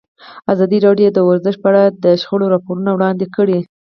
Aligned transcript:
ازادي 0.53 0.77
راډیو 0.87 1.09
د 1.13 1.19
ورزش 1.27 1.55
په 1.61 1.67
اړه 1.71 1.83
د 2.03 2.05
شخړو 2.21 2.51
راپورونه 2.53 2.89
وړاندې 2.93 3.25
کړي. 3.35 3.59